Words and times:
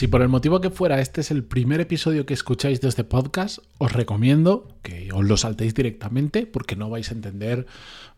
Si 0.00 0.08
por 0.08 0.22
el 0.22 0.28
motivo 0.28 0.62
que 0.62 0.70
fuera 0.70 0.98
este 0.98 1.20
es 1.20 1.30
el 1.30 1.44
primer 1.44 1.78
episodio 1.78 2.24
que 2.24 2.32
escucháis 2.32 2.80
de 2.80 2.88
este 2.88 3.04
podcast, 3.04 3.58
os 3.76 3.92
recomiendo 3.92 4.78
que 4.80 5.10
os 5.12 5.26
lo 5.26 5.36
saltéis 5.36 5.74
directamente 5.74 6.46
porque 6.46 6.74
no 6.74 6.88
vais 6.88 7.10
a 7.10 7.14
entender 7.14 7.66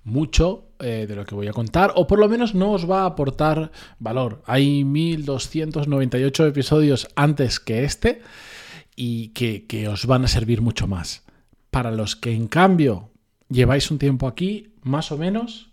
mucho 0.04 0.68
eh, 0.78 1.06
de 1.08 1.16
lo 1.16 1.24
que 1.24 1.34
voy 1.34 1.48
a 1.48 1.52
contar 1.52 1.90
o 1.96 2.06
por 2.06 2.20
lo 2.20 2.28
menos 2.28 2.54
no 2.54 2.70
os 2.70 2.88
va 2.88 3.02
a 3.02 3.06
aportar 3.06 3.72
valor. 3.98 4.44
Hay 4.46 4.84
1298 4.84 6.46
episodios 6.46 7.08
antes 7.16 7.58
que 7.58 7.82
este 7.82 8.22
y 8.94 9.30
que, 9.30 9.66
que 9.66 9.88
os 9.88 10.06
van 10.06 10.24
a 10.24 10.28
servir 10.28 10.62
mucho 10.62 10.86
más. 10.86 11.24
Para 11.72 11.90
los 11.90 12.14
que 12.14 12.32
en 12.32 12.46
cambio 12.46 13.10
lleváis 13.48 13.90
un 13.90 13.98
tiempo 13.98 14.28
aquí, 14.28 14.72
más 14.82 15.10
o 15.10 15.18
menos, 15.18 15.72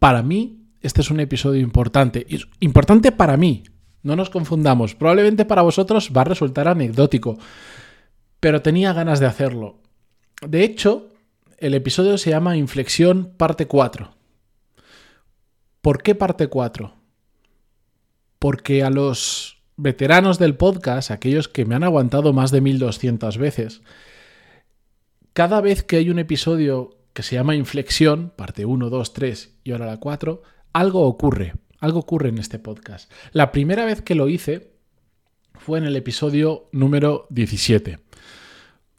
para 0.00 0.24
mí 0.24 0.64
este 0.80 1.00
es 1.00 1.12
un 1.12 1.20
episodio 1.20 1.60
importante. 1.60 2.26
Importante 2.58 3.12
para 3.12 3.36
mí, 3.36 3.62
no 4.08 4.16
nos 4.16 4.30
confundamos. 4.30 4.96
Probablemente 4.96 5.44
para 5.44 5.62
vosotros 5.62 6.10
va 6.16 6.22
a 6.22 6.24
resultar 6.24 6.66
anecdótico, 6.66 7.38
pero 8.40 8.62
tenía 8.62 8.92
ganas 8.92 9.20
de 9.20 9.26
hacerlo. 9.26 9.76
De 10.44 10.64
hecho, 10.64 11.10
el 11.58 11.74
episodio 11.74 12.18
se 12.18 12.30
llama 12.30 12.56
Inflexión 12.56 13.32
parte 13.36 13.66
4. 13.66 14.10
¿Por 15.82 16.02
qué 16.02 16.14
parte 16.14 16.48
4? 16.48 16.94
Porque 18.38 18.82
a 18.82 18.90
los 18.90 19.58
veteranos 19.76 20.38
del 20.38 20.56
podcast, 20.56 21.10
aquellos 21.10 21.48
que 21.48 21.64
me 21.64 21.74
han 21.74 21.84
aguantado 21.84 22.32
más 22.32 22.50
de 22.50 22.60
1200 22.60 23.38
veces, 23.38 23.82
cada 25.32 25.60
vez 25.60 25.82
que 25.82 25.96
hay 25.96 26.10
un 26.10 26.18
episodio 26.18 26.96
que 27.12 27.22
se 27.22 27.34
llama 27.34 27.56
Inflexión, 27.56 28.32
parte 28.34 28.64
1, 28.64 28.90
2, 28.90 29.12
3 29.12 29.58
y 29.64 29.72
ahora 29.72 29.86
la 29.86 29.98
4, 29.98 30.42
algo 30.72 31.02
ocurre. 31.02 31.54
Algo 31.80 32.00
ocurre 32.00 32.28
en 32.28 32.38
este 32.38 32.58
podcast. 32.58 33.10
La 33.32 33.52
primera 33.52 33.84
vez 33.84 34.02
que 34.02 34.14
lo 34.14 34.28
hice 34.28 34.72
fue 35.54 35.78
en 35.78 35.84
el 35.84 35.96
episodio 35.96 36.68
número 36.72 37.26
17. 37.30 37.98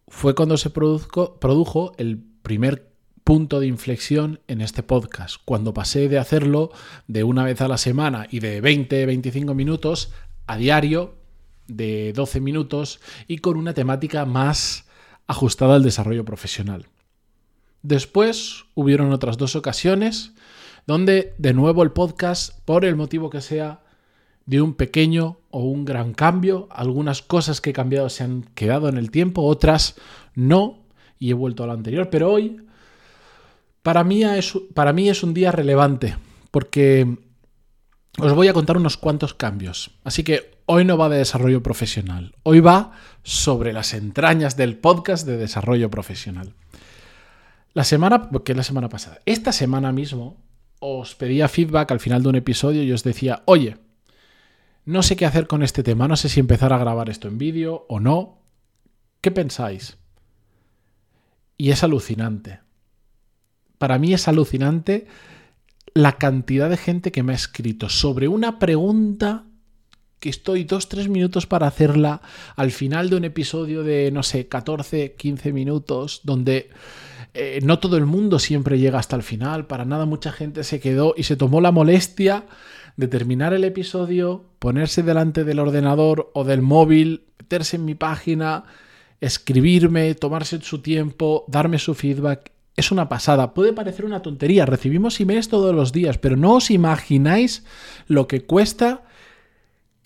Fue 0.07 0.33
cuando 0.35 0.57
se 0.57 0.69
produjo 0.69 1.93
el 1.97 2.23
primer 2.41 2.89
punto 3.23 3.59
de 3.59 3.67
inflexión 3.67 4.39
en 4.47 4.61
este 4.61 4.81
podcast, 4.81 5.35
cuando 5.45 5.73
pasé 5.73 6.07
de 6.09 6.17
hacerlo 6.17 6.71
de 7.07 7.23
una 7.23 7.43
vez 7.43 7.61
a 7.61 7.67
la 7.67 7.77
semana 7.77 8.27
y 8.31 8.39
de 8.39 8.63
20-25 8.63 9.53
minutos 9.53 10.11
a 10.47 10.57
diario 10.57 11.15
de 11.67 12.13
12 12.13 12.39
minutos 12.39 12.99
y 13.27 13.37
con 13.37 13.57
una 13.57 13.73
temática 13.73 14.25
más 14.25 14.87
ajustada 15.27 15.75
al 15.75 15.83
desarrollo 15.83 16.25
profesional. 16.25 16.87
Después 17.83 18.65
hubieron 18.73 19.11
otras 19.11 19.37
dos 19.37 19.55
ocasiones 19.55 20.33
donde 20.89 21.35
de 21.37 21.53
nuevo 21.53 21.83
el 21.83 21.91
podcast, 21.91 22.57
por 22.65 22.83
el 22.83 22.95
motivo 22.95 23.29
que 23.29 23.41
sea, 23.41 23.81
de 24.47 24.59
un 24.59 24.73
pequeño 24.73 25.37
o 25.51 25.59
un 25.59 25.85
gran 25.85 26.15
cambio. 26.15 26.67
Algunas 26.71 27.21
cosas 27.21 27.61
que 27.61 27.69
he 27.69 27.73
cambiado 27.73 28.09
se 28.09 28.23
han 28.23 28.41
quedado 28.55 28.89
en 28.89 28.97
el 28.97 29.11
tiempo, 29.11 29.43
otras 29.43 29.97
no, 30.33 30.79
y 31.19 31.29
he 31.29 31.35
vuelto 31.35 31.63
a 31.63 31.67
lo 31.67 31.73
anterior. 31.73 32.09
Pero 32.09 32.31
hoy, 32.31 32.65
para 33.83 34.03
mí 34.03 34.23
es, 34.23 34.57
para 34.73 34.91
mí 34.91 35.09
es 35.09 35.21
un 35.21 35.35
día 35.35 35.51
relevante, 35.51 36.17
porque 36.49 37.19
os 38.17 38.33
voy 38.33 38.47
a 38.47 38.53
contar 38.53 38.77
unos 38.77 38.97
cuantos 38.97 39.35
cambios. 39.35 39.91
Así 40.03 40.23
que 40.23 40.57
hoy 40.65 40.85
no 40.85 40.97
va 40.97 41.07
de 41.07 41.19
desarrollo 41.19 41.61
profesional, 41.61 42.33
hoy 42.41 42.61
va 42.61 42.93
sobre 43.21 43.73
las 43.73 43.93
entrañas 43.93 44.57
del 44.57 44.75
podcast 44.75 45.27
de 45.27 45.37
desarrollo 45.37 45.91
profesional. 45.91 46.55
La 47.75 47.83
semana, 47.83 48.31
¿qué 48.43 48.53
es 48.53 48.57
la 48.57 48.63
semana 48.63 48.89
pasada? 48.89 49.19
Esta 49.27 49.51
semana 49.51 49.91
mismo 49.91 50.48
os 50.79 51.15
pedía 51.15 51.47
feedback 51.47 51.91
al 51.91 51.99
final 51.99 52.23
de 52.23 52.29
un 52.29 52.35
episodio 52.35 52.83
y 52.83 52.91
os 52.91 53.03
decía, 53.03 53.43
oye, 53.45 53.77
no 54.85 55.03
sé 55.03 55.15
qué 55.15 55.25
hacer 55.25 55.47
con 55.47 55.61
este 55.61 55.83
tema, 55.83 56.07
no 56.07 56.15
sé 56.15 56.29
si 56.29 56.39
empezar 56.39 56.73
a 56.73 56.77
grabar 56.77 57.09
esto 57.09 57.27
en 57.27 57.37
vídeo 57.37 57.85
o 57.89 57.99
no. 57.99 58.39
¿Qué 59.21 59.31
pensáis? 59.31 59.97
Y 61.57 61.71
es 61.71 61.83
alucinante. 61.83 62.61
Para 63.77 63.99
mí 63.99 64.13
es 64.13 64.27
alucinante 64.27 65.07
la 65.93 66.13
cantidad 66.13 66.69
de 66.69 66.77
gente 66.77 67.11
que 67.11 67.23
me 67.23 67.33
ha 67.33 67.35
escrito 67.35 67.89
sobre 67.89 68.27
una 68.27 68.59
pregunta 68.59 69.45
que 70.19 70.29
estoy 70.29 70.63
dos, 70.63 70.89
tres 70.89 71.07
minutos 71.07 71.47
para 71.47 71.67
hacerla 71.67 72.21
al 72.55 72.71
final 72.71 73.09
de 73.09 73.15
un 73.15 73.23
episodio 73.23 73.83
de, 73.83 74.11
no 74.11 74.23
sé, 74.23 74.47
14, 74.47 75.13
15 75.13 75.53
minutos, 75.53 76.21
donde 76.23 76.69
eh, 77.33 77.59
no 77.63 77.79
todo 77.79 77.97
el 77.97 78.05
mundo 78.05 78.39
siempre 78.39 78.79
llega 78.79 78.99
hasta 78.99 79.15
el 79.15 79.23
final, 79.23 79.67
para 79.67 79.85
nada 79.85 80.05
mucha 80.05 80.31
gente 80.31 80.63
se 80.63 80.79
quedó 80.79 81.13
y 81.15 81.23
se 81.23 81.35
tomó 81.35 81.61
la 81.61 81.71
molestia 81.71 82.45
de 82.97 83.07
terminar 83.07 83.53
el 83.53 83.63
episodio, 83.63 84.45
ponerse 84.59 85.03
delante 85.03 85.45
del 85.45 85.59
ordenador 85.59 86.31
o 86.33 86.43
del 86.43 86.61
móvil, 86.61 87.23
meterse 87.39 87.77
en 87.77 87.85
mi 87.85 87.95
página, 87.95 88.65
escribirme, 89.21 90.15
tomarse 90.15 90.59
su 90.61 90.79
tiempo, 90.79 91.45
darme 91.47 91.79
su 91.79 91.93
feedback. 91.93 92.51
Es 92.75 92.91
una 92.91 93.07
pasada, 93.07 93.53
puede 93.53 93.73
parecer 93.73 94.05
una 94.05 94.21
tontería, 94.21 94.65
recibimos 94.65 95.19
emails 95.19 95.49
todos 95.49 95.73
los 95.73 95.91
días, 95.91 96.17
pero 96.17 96.35
no 96.35 96.55
os 96.55 96.71
imagináis 96.71 97.63
lo 98.07 98.27
que 98.27 98.41
cuesta 98.41 99.03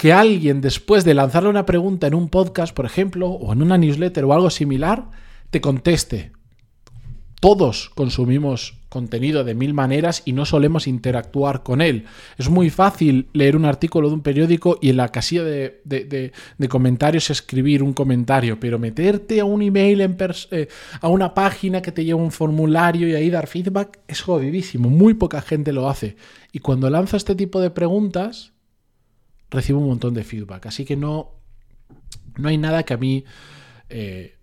que 0.04 0.12
alguien 0.12 0.60
después 0.60 1.06
de 1.06 1.14
lanzarle 1.14 1.48
una 1.48 1.66
pregunta 1.66 2.08
en 2.08 2.14
un 2.14 2.28
podcast, 2.28 2.76
por 2.76 2.86
ejemplo, 2.86 3.30
o 3.30 3.54
en 3.54 3.62
una 3.62 3.78
newsletter 3.78 4.26
o 4.26 4.34
algo 4.34 4.50
similar, 4.50 5.06
te 5.50 5.62
conteste 5.62 6.34
todos 7.44 7.90
consumimos 7.94 8.80
contenido 8.88 9.44
de 9.44 9.54
mil 9.54 9.74
maneras 9.74 10.22
y 10.24 10.32
no 10.32 10.46
solemos 10.46 10.88
interactuar 10.88 11.62
con 11.62 11.82
él. 11.82 12.06
Es 12.38 12.50
muy 12.50 12.70
fácil 12.70 13.28
leer 13.34 13.58
un 13.58 13.66
artículo 13.66 14.08
de 14.08 14.14
un 14.14 14.22
periódico 14.22 14.78
y 14.82 14.90
en 14.90 14.96
la 14.96 15.10
casilla 15.10 15.44
de, 15.44 16.32
comentarios 16.70 17.30
escribir 17.30 17.84
un 17.84 17.92
comentario, 17.92 18.60
pero 18.60 18.80
meterte 18.80 19.42
a 19.42 19.46
un 19.46 19.62
email, 19.62 20.00
en 20.00 20.18
eh, 20.52 20.70
a 21.02 21.10
una 21.10 21.34
página 21.34 21.82
que 21.82 21.92
te 21.92 22.06
lleva 22.06 22.22
un 22.22 22.32
formulario 22.32 23.10
y 23.10 23.14
ahí 23.14 23.30
dar 23.30 23.48
feedback 23.48 24.00
es 24.08 24.22
jodidísimo. 24.22 24.90
Muy 24.90 25.14
poca 25.14 25.42
gente 25.42 25.74
lo 25.74 25.90
hace. 25.90 26.16
Y 26.54 26.60
cuando 26.60 26.90
lanzo 26.90 27.18
este 27.18 27.36
tipo 27.36 27.60
de 27.60 27.72
preguntas, 27.72 28.53
recibo 29.54 29.80
un 29.80 29.88
montón 29.88 30.14
de 30.14 30.24
feedback. 30.24 30.66
Así 30.66 30.84
que 30.84 30.98
no, 30.98 31.32
no 32.38 32.50
hay 32.50 32.58
nada 32.58 32.84
que 32.84 32.94
a 32.94 32.98
mí... 32.98 33.24
Eh, 33.90 34.36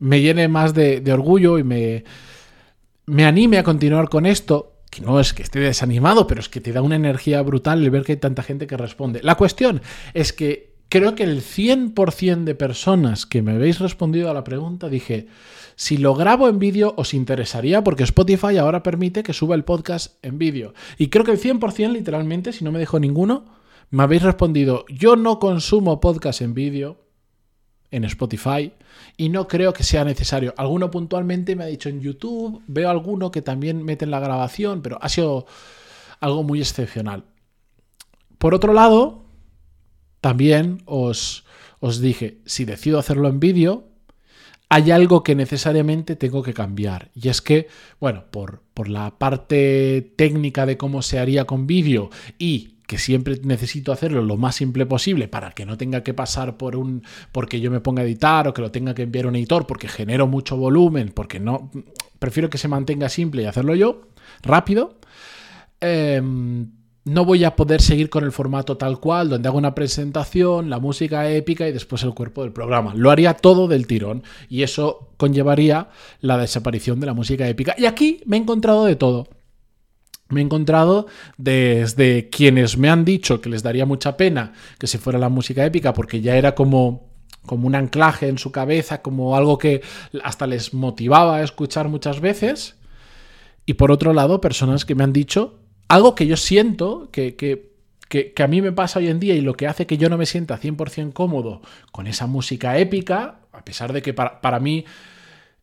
me 0.00 0.20
llene 0.20 0.48
más 0.48 0.74
de, 0.74 1.02
orgullo 1.12 1.58
y 1.58 1.64
me, 1.64 2.04
me 3.06 3.24
anime 3.26 3.58
a 3.58 3.62
continuar 3.62 4.08
con 4.08 4.26
esto, 4.26 4.80
que 4.90 5.02
no 5.02 5.20
es 5.20 5.34
que 5.34 5.42
esté 5.42 5.60
desanimado, 5.60 6.26
pero 6.26 6.40
es 6.40 6.48
que 6.48 6.60
te 6.60 6.72
da 6.72 6.82
una 6.82 6.96
energía 6.96 7.42
brutal 7.42 7.82
el 7.82 7.90
ver 7.90 8.04
que 8.04 8.12
hay 8.12 8.18
tanta 8.18 8.42
gente 8.42 8.66
que 8.66 8.76
responde. 8.76 9.20
La 9.22 9.36
cuestión 9.36 9.82
es 10.14 10.32
que 10.32 10.69
creo 10.90 11.14
que 11.14 11.22
el 11.22 11.40
100% 11.40 12.44
de 12.44 12.54
personas 12.54 13.24
que 13.24 13.40
me 13.40 13.52
habéis 13.52 13.78
respondido 13.78 14.28
a 14.28 14.34
la 14.34 14.44
pregunta 14.44 14.88
dije, 14.88 15.28
si 15.76 15.96
lo 15.96 16.14
grabo 16.14 16.48
en 16.48 16.58
vídeo 16.58 16.92
os 16.96 17.14
interesaría 17.14 17.82
porque 17.82 18.02
Spotify 18.02 18.58
ahora 18.58 18.82
permite 18.82 19.22
que 19.22 19.32
suba 19.32 19.54
el 19.54 19.64
podcast 19.64 20.22
en 20.22 20.36
vídeo. 20.36 20.74
Y 20.98 21.08
creo 21.08 21.24
que 21.24 21.30
el 21.30 21.40
100% 21.40 21.92
literalmente, 21.92 22.52
si 22.52 22.64
no 22.64 22.72
me 22.72 22.80
dejo 22.80 23.00
ninguno, 23.00 23.46
me 23.90 24.02
habéis 24.02 24.22
respondido, 24.22 24.84
yo 24.88 25.16
no 25.16 25.38
consumo 25.38 26.00
podcast 26.00 26.42
en 26.42 26.54
vídeo, 26.54 26.98
en 27.92 28.04
Spotify 28.04 28.72
y 29.16 29.28
no 29.28 29.46
creo 29.48 29.72
que 29.72 29.84
sea 29.84 30.04
necesario. 30.04 30.54
Alguno 30.56 30.90
puntualmente 30.90 31.56
me 31.56 31.64
ha 31.64 31.68
dicho 31.68 31.88
en 31.88 32.00
YouTube, 32.00 32.62
veo 32.66 32.90
alguno 32.90 33.30
que 33.30 33.42
también 33.42 33.84
meten 33.84 34.10
la 34.10 34.20
grabación, 34.20 34.82
pero 34.82 34.98
ha 35.00 35.08
sido 35.08 35.46
algo 36.20 36.42
muy 36.42 36.60
excepcional. 36.60 37.24
Por 38.38 38.54
otro 38.54 38.72
lado, 38.72 39.29
también 40.20 40.82
os, 40.84 41.44
os 41.80 42.00
dije, 42.00 42.38
si 42.44 42.64
decido 42.64 42.98
hacerlo 42.98 43.28
en 43.28 43.40
vídeo, 43.40 43.88
hay 44.68 44.92
algo 44.92 45.24
que 45.24 45.34
necesariamente 45.34 46.14
tengo 46.14 46.42
que 46.42 46.54
cambiar. 46.54 47.10
Y 47.14 47.28
es 47.28 47.42
que, 47.42 47.66
bueno, 47.98 48.24
por, 48.30 48.62
por 48.72 48.88
la 48.88 49.18
parte 49.18 50.12
técnica 50.16 50.64
de 50.64 50.76
cómo 50.76 51.02
se 51.02 51.18
haría 51.18 51.44
con 51.44 51.66
vídeo 51.66 52.10
y 52.38 52.76
que 52.86 52.98
siempre 52.98 53.40
necesito 53.44 53.92
hacerlo 53.92 54.20
lo 54.22 54.36
más 54.36 54.56
simple 54.56 54.84
posible 54.84 55.28
para 55.28 55.52
que 55.52 55.64
no 55.64 55.76
tenga 55.76 56.02
que 56.02 56.12
pasar 56.12 56.56
por 56.56 56.74
un 56.74 57.04
porque 57.30 57.60
yo 57.60 57.70
me 57.70 57.78
ponga 57.78 58.02
a 58.02 58.04
editar 58.04 58.48
o 58.48 58.52
que 58.52 58.62
lo 58.62 58.72
tenga 58.72 58.94
que 58.94 59.02
enviar 59.02 59.26
a 59.26 59.28
un 59.28 59.36
editor 59.36 59.64
porque 59.64 59.86
genero 59.86 60.26
mucho 60.26 60.56
volumen, 60.56 61.12
porque 61.14 61.38
no 61.38 61.70
prefiero 62.18 62.50
que 62.50 62.58
se 62.58 62.66
mantenga 62.66 63.08
simple 63.08 63.42
y 63.42 63.46
hacerlo 63.46 63.76
yo 63.76 64.08
rápido. 64.42 64.98
Em, 65.80 66.72
no 67.04 67.24
voy 67.24 67.44
a 67.44 67.56
poder 67.56 67.80
seguir 67.80 68.10
con 68.10 68.24
el 68.24 68.32
formato 68.32 68.76
tal 68.76 69.00
cual, 69.00 69.28
donde 69.28 69.48
hago 69.48 69.58
una 69.58 69.74
presentación, 69.74 70.68
la 70.68 70.78
música 70.78 71.30
épica 71.30 71.66
y 71.66 71.72
después 71.72 72.02
el 72.02 72.14
cuerpo 72.14 72.42
del 72.42 72.52
programa. 72.52 72.94
Lo 72.94 73.10
haría 73.10 73.34
todo 73.34 73.68
del 73.68 73.86
tirón 73.86 74.22
y 74.48 74.62
eso 74.62 75.08
conllevaría 75.16 75.88
la 76.20 76.36
desaparición 76.36 77.00
de 77.00 77.06
la 77.06 77.14
música 77.14 77.48
épica. 77.48 77.74
Y 77.78 77.86
aquí 77.86 78.20
me 78.26 78.36
he 78.36 78.40
encontrado 78.40 78.84
de 78.84 78.96
todo 78.96 79.28
me 80.30 80.40
he 80.40 80.44
encontrado 80.44 81.06
desde 81.36 82.28
quienes 82.30 82.78
me 82.78 82.88
han 82.88 83.04
dicho 83.04 83.40
que 83.40 83.48
les 83.48 83.64
daría 83.64 83.84
mucha 83.84 84.16
pena 84.16 84.52
que 84.78 84.86
se 84.86 84.98
fuera 84.98 85.18
la 85.18 85.28
música 85.28 85.64
épica 85.64 85.92
porque 85.92 86.20
ya 86.20 86.36
era 86.36 86.54
como 86.54 87.10
como 87.46 87.66
un 87.66 87.74
anclaje 87.74 88.28
en 88.28 88.38
su 88.38 88.52
cabeza, 88.52 89.00
como 89.00 89.34
algo 89.34 89.56
que 89.58 89.82
hasta 90.22 90.46
les 90.46 90.74
motivaba 90.74 91.36
a 91.36 91.42
escuchar 91.42 91.88
muchas 91.88 92.20
veces. 92.20 92.76
Y 93.64 93.74
por 93.74 93.90
otro 93.90 94.12
lado, 94.12 94.42
personas 94.42 94.84
que 94.84 94.94
me 94.94 95.04
han 95.04 95.12
dicho 95.12 95.59
algo 95.90 96.14
que 96.14 96.28
yo 96.28 96.36
siento 96.36 97.10
que, 97.10 97.34
que, 97.34 98.32
a 98.40 98.46
mí 98.46 98.62
me 98.62 98.70
pasa 98.70 99.00
hoy 99.00 99.08
en 99.08 99.18
día 99.18 99.34
y 99.34 99.40
lo 99.40 99.54
que 99.54 99.66
hace 99.66 99.88
que 99.88 99.98
yo 99.98 100.08
no 100.08 100.16
me 100.16 100.24
sienta 100.24 100.60
100% 100.60 101.12
cómodo 101.12 101.62
con 101.90 102.06
esa 102.06 102.28
música 102.28 102.78
épica, 102.78 103.40
a 103.50 103.64
pesar 103.64 103.92
de 103.92 104.00
que 104.00 104.14
para, 104.14 104.40
para 104.40 104.60
mí 104.60 104.84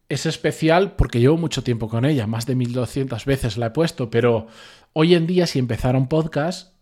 es 0.10 0.26
especial 0.26 0.98
porque 0.98 1.22
llevo 1.22 1.38
mucho 1.38 1.64
tiempo 1.64 1.88
con 1.88 2.04
ella, 2.04 2.28
más 2.28 2.46
de 2.46 2.56
1200 2.56 3.24
veces 3.24 3.56
la 3.56 3.68
he 3.68 3.70
puesto, 3.70 4.10
pero 4.10 4.48
hoy 4.92 5.16
en 5.16 5.28
día 5.28 5.48
si 5.48 5.60
empezara 5.60 5.98
un 5.98 6.10
podcast 6.10 6.74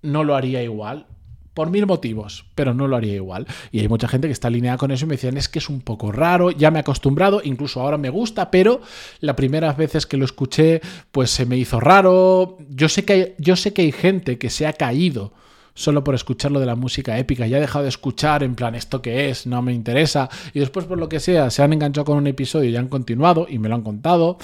no 0.00 0.24
lo 0.24 0.34
haría 0.34 0.62
igual 0.62 1.08
por 1.56 1.70
mil 1.70 1.86
motivos, 1.86 2.44
pero 2.54 2.74
no 2.74 2.86
lo 2.86 2.96
haría 2.96 3.14
igual. 3.14 3.46
Y 3.72 3.80
hay 3.80 3.88
mucha 3.88 4.08
gente 4.08 4.28
que 4.28 4.32
está 4.32 4.48
alineada 4.48 4.76
con 4.76 4.90
eso 4.90 5.06
y 5.06 5.08
me 5.08 5.14
decían, 5.14 5.38
es 5.38 5.48
que 5.48 5.58
es 5.58 5.70
un 5.70 5.80
poco 5.80 6.12
raro, 6.12 6.50
ya 6.50 6.70
me 6.70 6.78
he 6.78 6.80
acostumbrado, 6.80 7.40
incluso 7.42 7.80
ahora 7.80 7.96
me 7.96 8.10
gusta, 8.10 8.50
pero 8.50 8.82
las 9.20 9.36
primeras 9.36 9.74
veces 9.78 10.04
que 10.04 10.18
lo 10.18 10.26
escuché, 10.26 10.82
pues 11.12 11.30
se 11.30 11.46
me 11.46 11.56
hizo 11.56 11.80
raro. 11.80 12.58
Yo 12.68 12.90
sé 12.90 13.06
que 13.06 13.12
hay, 13.14 13.34
yo 13.38 13.56
sé 13.56 13.72
que 13.72 13.80
hay 13.80 13.92
gente 13.92 14.36
que 14.36 14.50
se 14.50 14.66
ha 14.66 14.74
caído 14.74 15.32
solo 15.76 16.02
por 16.02 16.14
escucharlo 16.14 16.58
de 16.58 16.66
la 16.66 16.74
música 16.74 17.16
épica. 17.18 17.46
Ya 17.46 17.58
he 17.58 17.60
dejado 17.60 17.84
de 17.84 17.90
escuchar 17.90 18.42
en 18.42 18.56
plan 18.56 18.74
esto 18.74 19.00
que 19.02 19.28
es, 19.28 19.46
no 19.46 19.62
me 19.62 19.72
interesa. 19.72 20.28
Y 20.52 20.58
después 20.58 20.86
por 20.86 20.98
lo 20.98 21.08
que 21.08 21.20
sea 21.20 21.50
se 21.50 21.62
han 21.62 21.72
enganchado 21.72 22.06
con 22.06 22.16
un 22.16 22.26
episodio 22.26 22.70
y 22.70 22.76
han 22.76 22.88
continuado 22.88 23.46
y 23.48 23.58
me 23.58 23.68
lo 23.68 23.76
han 23.76 23.82
contado. 23.82 24.38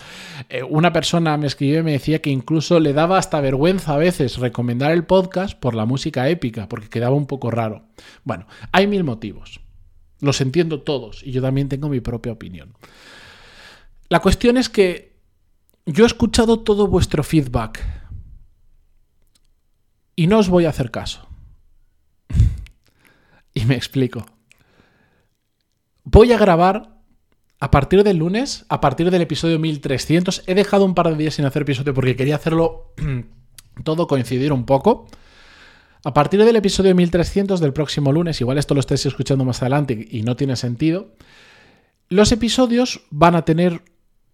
Eh, 0.48 0.62
una 0.62 0.92
persona 0.92 1.36
me 1.36 1.46
escribió 1.46 1.80
y 1.80 1.82
me 1.82 1.92
decía 1.92 2.20
que 2.20 2.30
incluso 2.30 2.78
le 2.78 2.92
daba 2.92 3.18
hasta 3.18 3.40
vergüenza 3.40 3.94
a 3.94 3.98
veces 3.98 4.36
recomendar 4.36 4.92
el 4.92 5.04
podcast 5.04 5.58
por 5.58 5.74
la 5.74 5.86
música 5.86 6.28
épica, 6.28 6.68
porque 6.68 6.88
quedaba 6.88 7.16
un 7.16 7.26
poco 7.26 7.50
raro. 7.50 7.86
Bueno, 8.22 8.46
hay 8.70 8.86
mil 8.86 9.02
motivos. 9.02 9.60
Los 10.20 10.40
entiendo 10.40 10.82
todos 10.82 11.22
y 11.24 11.32
yo 11.32 11.42
también 11.42 11.68
tengo 11.68 11.88
mi 11.88 12.00
propia 12.00 12.32
opinión. 12.32 12.74
La 14.08 14.20
cuestión 14.20 14.58
es 14.58 14.68
que 14.68 15.16
yo 15.86 16.04
he 16.04 16.06
escuchado 16.06 16.60
todo 16.60 16.86
vuestro 16.86 17.24
feedback 17.24 18.01
y 20.16 20.26
no 20.26 20.38
os 20.38 20.48
voy 20.48 20.64
a 20.64 20.70
hacer 20.70 20.90
caso. 20.90 21.28
y 23.54 23.64
me 23.64 23.74
explico. 23.74 24.26
Voy 26.04 26.32
a 26.32 26.38
grabar 26.38 26.98
a 27.60 27.70
partir 27.70 28.02
del 28.02 28.16
lunes, 28.16 28.66
a 28.68 28.80
partir 28.80 29.10
del 29.10 29.22
episodio 29.22 29.58
1300. 29.58 30.42
He 30.46 30.54
dejado 30.54 30.84
un 30.84 30.94
par 30.94 31.08
de 31.08 31.16
días 31.16 31.34
sin 31.34 31.44
hacer 31.44 31.62
episodio 31.62 31.94
porque 31.94 32.16
quería 32.16 32.34
hacerlo 32.34 32.92
todo 33.84 34.06
coincidir 34.06 34.52
un 34.52 34.66
poco. 34.66 35.06
A 36.04 36.12
partir 36.12 36.44
del 36.44 36.56
episodio 36.56 36.94
1300 36.96 37.60
del 37.60 37.72
próximo 37.72 38.10
lunes, 38.10 38.40
igual 38.40 38.58
esto 38.58 38.74
lo 38.74 38.80
estáis 38.80 39.06
escuchando 39.06 39.44
más 39.44 39.62
adelante 39.62 40.08
y 40.10 40.22
no 40.22 40.34
tiene 40.34 40.56
sentido, 40.56 41.14
los 42.08 42.32
episodios 42.32 43.02
van 43.10 43.36
a 43.36 43.44
tener 43.44 43.82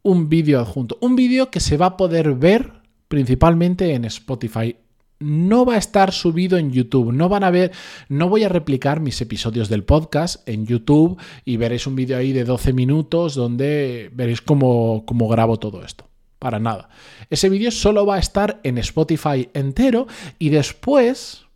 un 0.02 0.30
vídeo 0.30 0.60
adjunto. 0.60 0.96
Un 1.02 1.14
vídeo 1.14 1.50
que 1.50 1.60
se 1.60 1.76
va 1.76 1.86
a 1.86 1.96
poder 1.98 2.32
ver 2.34 2.80
principalmente 3.08 3.92
en 3.92 4.06
Spotify 4.06 4.76
no 5.20 5.64
va 5.64 5.74
a 5.74 5.78
estar 5.78 6.12
subido 6.12 6.58
en 6.58 6.70
YouTube. 6.70 7.12
No 7.12 7.28
van 7.28 7.44
a 7.44 7.50
ver, 7.50 7.72
no 8.08 8.28
voy 8.28 8.44
a 8.44 8.48
replicar 8.48 9.00
mis 9.00 9.20
episodios 9.20 9.68
del 9.68 9.84
podcast 9.84 10.48
en 10.48 10.66
YouTube 10.66 11.20
y 11.44 11.56
veréis 11.56 11.86
un 11.86 11.96
vídeo 11.96 12.16
ahí 12.16 12.32
de 12.32 12.44
12 12.44 12.72
minutos 12.72 13.34
donde 13.34 14.10
veréis 14.14 14.40
cómo, 14.40 15.04
cómo 15.06 15.28
grabo 15.28 15.58
todo 15.58 15.84
esto. 15.84 16.08
Para 16.38 16.60
nada. 16.60 16.88
Ese 17.30 17.48
vídeo 17.48 17.72
solo 17.72 18.06
va 18.06 18.14
a 18.14 18.20
estar 18.20 18.60
en 18.62 18.78
Spotify 18.78 19.48
entero 19.54 20.06
y 20.38 20.50
después 20.50 21.46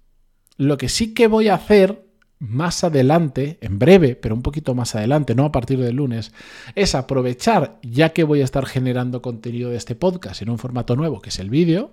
lo 0.56 0.76
que 0.76 0.88
sí 0.88 1.14
que 1.14 1.28
voy 1.28 1.48
a 1.48 1.54
hacer 1.54 2.04
más 2.40 2.82
adelante, 2.82 3.58
en 3.60 3.78
breve, 3.78 4.16
pero 4.16 4.34
un 4.34 4.42
poquito 4.42 4.74
más 4.74 4.96
adelante, 4.96 5.36
no 5.36 5.44
a 5.44 5.52
partir 5.52 5.78
del 5.78 5.94
lunes, 5.94 6.32
es 6.74 6.96
aprovechar, 6.96 7.78
ya 7.84 8.08
que 8.08 8.24
voy 8.24 8.40
a 8.40 8.44
estar 8.44 8.66
generando 8.66 9.22
contenido 9.22 9.70
de 9.70 9.76
este 9.76 9.94
podcast 9.94 10.42
en 10.42 10.50
un 10.50 10.58
formato 10.58 10.96
nuevo, 10.96 11.20
que 11.20 11.28
es 11.28 11.38
el 11.38 11.50
vídeo, 11.50 11.92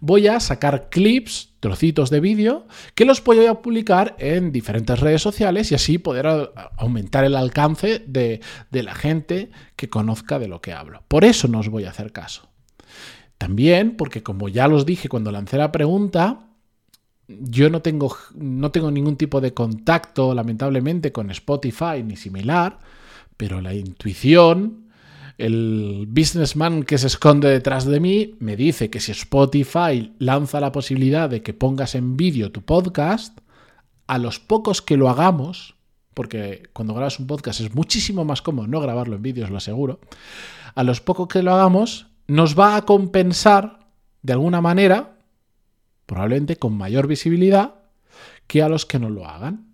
voy 0.00 0.28
a 0.28 0.40
sacar 0.40 0.88
clips, 0.90 1.54
trocitos 1.60 2.10
de 2.10 2.20
vídeo, 2.20 2.66
que 2.94 3.04
los 3.04 3.22
voy 3.22 3.46
a 3.46 3.54
publicar 3.62 4.16
en 4.18 4.52
diferentes 4.52 5.00
redes 5.00 5.22
sociales 5.22 5.72
y 5.72 5.74
así 5.74 5.98
poder 5.98 6.26
aumentar 6.76 7.24
el 7.24 7.34
alcance 7.34 8.02
de, 8.06 8.40
la 8.70 8.94
gente 8.94 9.50
que 9.76 9.90
conozca 9.90 10.38
de 10.38 10.48
lo 10.48 10.60
que 10.60 10.72
hablo. 10.72 11.02
Por 11.08 11.24
eso 11.24 11.48
no 11.48 11.60
os 11.60 11.68
voy 11.68 11.84
a 11.84 11.90
hacer 11.90 12.12
caso. 12.12 12.48
También 13.38 13.96
porque 13.96 14.22
como 14.22 14.48
ya 14.48 14.68
los 14.68 14.86
dije 14.86 15.08
cuando 15.08 15.32
lancé 15.32 15.56
la 15.56 15.72
pregunta, 15.72 16.46
yo 17.28 17.70
no 17.70 17.80
tengo, 17.80 18.16
no 18.34 18.70
tengo 18.70 18.90
ningún 18.90 19.16
tipo 19.16 19.40
de 19.40 19.54
contacto, 19.54 20.34
lamentablemente, 20.34 21.12
con 21.12 21.30
Spotify 21.30 22.02
ni 22.04 22.16
similar, 22.16 22.78
pero 23.36 23.60
la 23.60 23.72
intuición 23.72 24.79
el 25.40 26.06
businessman 26.08 26.82
que 26.82 26.98
se 26.98 27.06
esconde 27.06 27.48
detrás 27.48 27.84
de 27.84 27.98
mí 27.98 28.36
me 28.40 28.56
dice 28.56 28.90
que 28.90 29.00
si 29.00 29.12
Spotify 29.12 30.12
lanza 30.18 30.60
la 30.60 30.72
posibilidad 30.72 31.30
de 31.30 31.42
que 31.42 31.54
pongas 31.54 31.94
en 31.94 32.16
vídeo 32.16 32.52
tu 32.52 32.62
podcast, 32.62 33.38
a 34.06 34.18
los 34.18 34.38
pocos 34.38 34.82
que 34.82 34.96
lo 34.96 35.08
hagamos, 35.08 35.76
porque 36.14 36.68
cuando 36.72 36.94
grabas 36.94 37.18
un 37.18 37.26
podcast 37.26 37.60
es 37.60 37.74
muchísimo 37.74 38.24
más 38.24 38.42
cómodo 38.42 38.66
no 38.66 38.80
grabarlo 38.80 39.16
en 39.16 39.22
vídeo, 39.22 39.44
os 39.44 39.50
lo 39.50 39.56
aseguro, 39.56 40.00
a 40.74 40.82
los 40.82 41.00
pocos 41.00 41.28
que 41.28 41.42
lo 41.42 41.52
hagamos 41.52 42.06
nos 42.26 42.58
va 42.58 42.76
a 42.76 42.84
compensar 42.84 43.88
de 44.22 44.32
alguna 44.34 44.60
manera, 44.60 45.16
probablemente 46.06 46.56
con 46.56 46.76
mayor 46.76 47.06
visibilidad, 47.06 47.74
que 48.46 48.62
a 48.62 48.68
los 48.68 48.84
que 48.84 48.98
no 48.98 49.10
lo 49.10 49.26
hagan. 49.26 49.66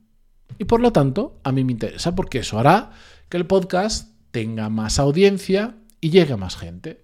Y 0.58 0.64
por 0.64 0.80
lo 0.80 0.92
tanto, 0.92 1.38
a 1.44 1.52
mí 1.52 1.64
me 1.64 1.72
interesa 1.72 2.14
porque 2.14 2.38
eso 2.38 2.58
hará 2.58 2.92
que 3.28 3.36
el 3.36 3.46
podcast 3.46 4.15
tenga 4.36 4.68
más 4.68 4.98
audiencia 4.98 5.76
y 5.98 6.10
llegue 6.10 6.34
a 6.34 6.36
más 6.36 6.58
gente. 6.58 7.02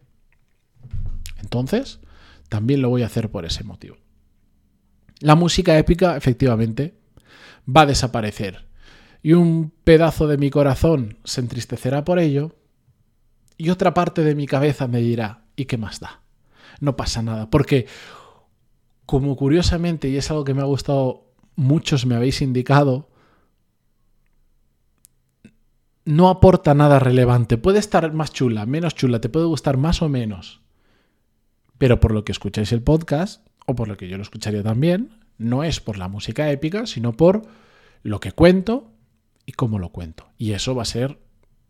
Entonces, 1.41 1.99
también 2.51 2.83
lo 2.83 2.91
voy 2.91 3.05
a 3.05 3.07
hacer 3.07 3.31
por 3.31 3.47
ese 3.47 3.65
motivo. 3.65 3.97
La 5.19 5.35
música 5.35 5.79
épica, 5.79 6.15
efectivamente, 6.15 6.93
va 7.67 7.81
a 7.81 7.87
desaparecer. 7.87 8.67
Y 9.23 9.33
un 9.33 9.73
pedazo 9.83 10.29
de 10.29 10.37
mi 10.37 10.51
corazón 10.51 11.17
se 11.25 11.41
entristecerá 11.41 12.05
por 12.05 12.19
ello. 12.19 12.55
Y 13.57 13.71
otra 13.71 13.95
parte 13.95 14.23
de 14.25 14.35
mi 14.35 14.47
cabeza 14.47 14.87
me 14.87 15.01
dirá, 15.01 15.47
¿y 15.57 15.65
qué 15.65 15.79
más 15.79 16.01
da? 16.01 16.21
No 16.81 16.97
pasa 16.97 17.23
nada. 17.23 17.49
Porque, 17.49 17.87
como 19.07 19.37
curiosamente, 19.37 20.11
y 20.11 20.19
es 20.19 20.31
algo 20.31 20.45
que 20.45 20.53
me 20.53 20.61
ha 20.61 20.67
gustado, 20.67 21.33
muchos 21.57 22.05
me 22.05 22.15
habéis 22.15 22.43
indicado, 22.43 23.09
no 26.05 26.29
aporta 26.29 26.75
nada 26.75 26.99
relevante. 26.99 27.59
Puede 27.59 27.79
estar 27.79 28.13
más 28.13 28.33
chula, 28.33 28.67
menos 28.67 28.95
chula, 28.95 29.21
te 29.21 29.29
puede 29.29 29.47
gustar 29.47 29.77
más 29.77 30.03
o 30.03 30.09
menos. 30.09 30.61
Pero 31.79 32.01
por 32.01 32.13
lo 32.13 32.25
que 32.25 32.33
escucháis 32.33 32.73
el 32.73 32.83
podcast, 32.83 33.47
o 33.67 33.75
por 33.75 33.89
lo 33.89 33.97
que 33.97 34.09
yo 34.09 34.17
lo 34.17 34.23
escucharía 34.23 34.63
también, 34.63 35.21
no 35.39 35.65
es 35.65 35.81
por 35.81 35.99
la 35.99 36.09
música 36.09 36.51
épica, 36.51 36.87
sino 36.87 37.13
por 37.13 37.43
lo 38.03 38.21
que 38.21 38.33
cuento 38.33 38.93
y 39.47 39.53
cómo 39.53 39.79
lo 39.79 39.91
cuento. 39.91 40.29
Y 40.39 40.53
eso 40.53 40.75
va 40.75 40.83
a 40.83 40.87
ser 40.87 41.19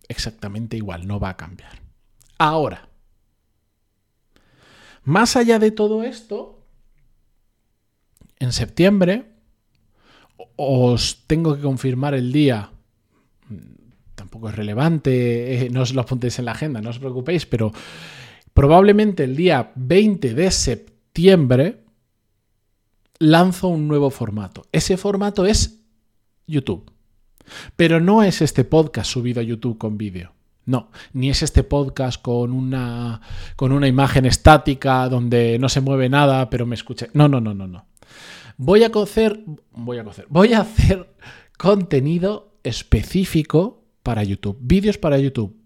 exactamente 0.09 0.77
igual, 0.77 1.07
no 1.07 1.21
va 1.21 1.31
a 1.31 1.37
cambiar. 1.37 1.81
Ahora, 2.39 2.89
más 5.05 5.37
allá 5.37 5.59
de 5.59 5.71
todo 5.71 6.03
esto, 6.03 6.65
en 8.39 8.53
septiembre 8.53 9.33
os 10.57 11.25
tengo 11.27 11.57
que 11.57 11.63
confirmar 11.63 12.15
el 12.15 12.33
día 12.33 12.71
tampoco 14.23 14.51
es 14.51 14.55
relevante, 14.55 15.67
eh, 15.67 15.71
no 15.71 15.83
os 15.83 15.95
lo 15.95 16.01
apuntéis 16.01 16.39
en 16.39 16.45
la 16.45 16.53
agenda, 16.53 16.81
no 16.81 16.91
os 16.91 17.01
preocupéis, 17.01 17.45
pero 17.45 17.73
probablemente 18.55 19.25
el 19.25 19.35
día 19.35 19.73
20 19.75 20.35
de 20.35 20.51
septiembre 20.53 21.83
lanzo 23.19 23.67
un 23.67 23.89
nuevo 23.89 24.11
formato. 24.11 24.65
Ese 24.71 24.97
formato 24.97 25.45
es 25.45 25.83
YouTube. 26.47 26.93
Pero 27.75 27.99
no 27.99 28.23
es 28.23 28.43
este 28.43 28.63
podcast 28.63 29.11
subido 29.11 29.41
a 29.41 29.45
YouTube 29.45 29.77
con 29.77 29.99
vídeo. 29.99 30.33
No, 30.67 30.93
ni 31.13 31.29
es 31.29 31.43
este 31.43 31.65
podcast 31.65 32.23
con 32.23 32.53
una, 32.53 33.21
con 33.57 33.73
una 33.73 33.89
imagen 33.89 34.25
estática 34.25 35.09
donde 35.09 35.59
no 35.59 35.69
se 35.69 35.81
mueve 35.81 36.09
nada, 36.09 36.49
pero 36.49 36.65
me 36.65 36.77
escuché. 36.77 37.11
No, 37.13 37.27
no, 37.27 37.41
no, 37.41 37.55
no, 37.55 37.67
no. 37.67 37.87
Voy 38.57 38.85
a 38.85 38.93
hacer, 38.95 39.43
voy 39.73 39.99
a 39.99 40.05
cocer, 40.05 40.27
voy 40.29 40.53
a 40.53 40.61
hacer 40.61 41.13
contenido 41.59 42.53
específico 42.63 43.82
para 44.03 44.25
YouTube, 44.25 44.59
vídeos 44.61 44.99
para 44.99 45.19
YouTube. 45.19 45.57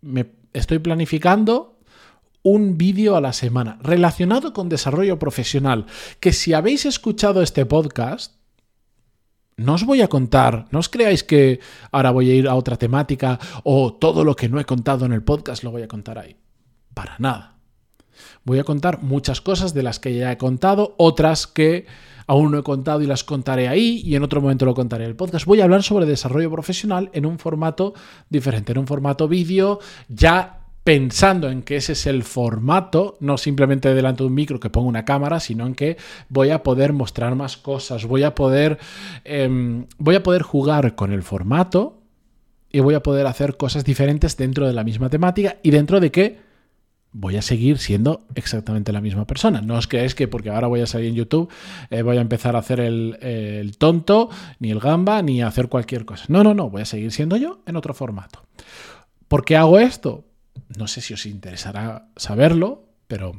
Me 0.00 0.32
estoy 0.52 0.78
planificando 0.78 1.78
un 2.42 2.76
vídeo 2.76 3.16
a 3.16 3.20
la 3.20 3.32
semana 3.32 3.78
relacionado 3.82 4.52
con 4.52 4.68
desarrollo 4.68 5.18
profesional, 5.18 5.86
que 6.20 6.32
si 6.32 6.52
habéis 6.52 6.86
escuchado 6.86 7.42
este 7.42 7.66
podcast, 7.66 8.34
no 9.56 9.74
os 9.74 9.84
voy 9.84 10.00
a 10.02 10.08
contar, 10.08 10.66
no 10.70 10.78
os 10.78 10.88
creáis 10.88 11.22
que 11.22 11.60
ahora 11.92 12.10
voy 12.10 12.30
a 12.30 12.34
ir 12.34 12.48
a 12.48 12.54
otra 12.54 12.76
temática 12.76 13.38
o 13.64 13.94
todo 13.94 14.24
lo 14.24 14.34
que 14.34 14.48
no 14.48 14.58
he 14.58 14.64
contado 14.64 15.06
en 15.06 15.12
el 15.12 15.22
podcast 15.22 15.62
lo 15.62 15.70
voy 15.70 15.82
a 15.82 15.88
contar 15.88 16.18
ahí. 16.18 16.36
Para 16.94 17.16
nada. 17.18 17.51
Voy 18.44 18.58
a 18.58 18.64
contar 18.64 19.02
muchas 19.02 19.40
cosas 19.40 19.74
de 19.74 19.82
las 19.82 19.98
que 19.98 20.14
ya 20.14 20.32
he 20.32 20.38
contado, 20.38 20.94
otras 20.98 21.46
que 21.46 21.86
aún 22.26 22.52
no 22.52 22.58
he 22.58 22.62
contado 22.62 23.02
y 23.02 23.06
las 23.06 23.24
contaré 23.24 23.68
ahí 23.68 24.02
y 24.04 24.14
en 24.14 24.22
otro 24.22 24.40
momento 24.40 24.64
lo 24.64 24.74
contaré 24.74 25.04
en 25.04 25.10
el 25.10 25.16
podcast. 25.16 25.46
Voy 25.46 25.60
a 25.60 25.64
hablar 25.64 25.82
sobre 25.82 26.06
desarrollo 26.06 26.50
profesional 26.50 27.10
en 27.12 27.26
un 27.26 27.38
formato 27.38 27.94
diferente, 28.28 28.72
en 28.72 28.78
un 28.78 28.86
formato 28.86 29.28
vídeo 29.28 29.80
ya 30.08 30.58
pensando 30.84 31.48
en 31.48 31.62
que 31.62 31.76
ese 31.76 31.92
es 31.92 32.06
el 32.06 32.24
formato, 32.24 33.16
no 33.20 33.38
simplemente 33.38 33.94
delante 33.94 34.22
de 34.22 34.28
un 34.28 34.34
micro 34.34 34.58
que 34.58 34.70
pongo 34.70 34.88
una 34.88 35.04
cámara, 35.04 35.38
sino 35.38 35.66
en 35.66 35.74
que 35.74 35.96
voy 36.28 36.50
a 36.50 36.62
poder 36.62 36.92
mostrar 36.92 37.36
más 37.36 37.56
cosas, 37.56 38.04
voy 38.04 38.24
a 38.24 38.34
poder, 38.34 38.78
em, 39.24 39.86
voy 39.98 40.16
a 40.16 40.22
poder 40.22 40.42
jugar 40.42 40.96
con 40.96 41.12
el 41.12 41.22
formato 41.22 42.00
y 42.70 42.80
voy 42.80 42.94
a 42.94 43.02
poder 43.02 43.26
hacer 43.26 43.56
cosas 43.56 43.84
diferentes 43.84 44.36
dentro 44.36 44.66
de 44.66 44.72
la 44.72 44.82
misma 44.82 45.08
temática 45.08 45.58
y 45.62 45.70
dentro 45.70 46.00
de 46.00 46.10
que 46.10 46.51
voy 47.12 47.36
a 47.36 47.42
seguir 47.42 47.78
siendo 47.78 48.26
exactamente 48.34 48.92
la 48.92 49.00
misma 49.00 49.26
persona. 49.26 49.60
No 49.60 49.76
os 49.76 49.86
creáis 49.86 50.14
que 50.14 50.28
porque 50.28 50.50
ahora 50.50 50.66
voy 50.66 50.80
a 50.80 50.86
salir 50.86 51.08
en 51.08 51.14
YouTube 51.14 51.50
eh, 51.90 52.02
voy 52.02 52.16
a 52.16 52.20
empezar 52.20 52.56
a 52.56 52.60
hacer 52.60 52.80
el, 52.80 53.18
el, 53.20 53.76
tonto, 53.76 54.30
ni 54.58 54.70
el 54.70 54.80
gamba, 54.80 55.22
ni 55.22 55.42
a 55.42 55.48
hacer 55.48 55.68
cualquier 55.68 56.04
cosa. 56.04 56.24
No, 56.28 56.42
no, 56.42 56.54
no, 56.54 56.70
voy 56.70 56.82
a 56.82 56.86
seguir 56.86 57.12
siendo 57.12 57.36
yo 57.36 57.60
en 57.66 57.76
otro 57.76 57.94
formato. 57.94 58.42
¿Por 59.28 59.44
qué 59.44 59.56
hago 59.56 59.78
esto? 59.78 60.24
No 60.76 60.86
sé 60.86 61.00
si 61.00 61.14
os 61.14 61.26
interesará 61.26 62.08
saberlo, 62.16 62.84
pero 63.06 63.32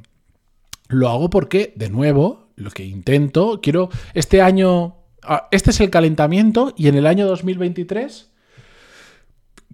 lo 0.88 1.10
hago 1.10 1.30
porque, 1.30 1.74
de 1.76 1.90
nuevo, 1.90 2.50
lo 2.56 2.70
que 2.72 2.86
intento, 2.86 3.60
quiero, 3.62 3.90
este 4.14 4.42
año, 4.42 4.98
ah, 5.24 5.48
este 5.52 5.72
es 5.72 5.80
el 5.80 5.90
calentamiento 5.90 6.74
y 6.78 6.88
en 6.88 6.96
el 6.96 7.08
año 7.08 7.26
2023 7.28 8.32